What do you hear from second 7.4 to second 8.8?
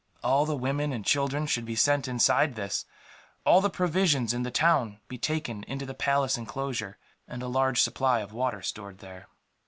a large supply of water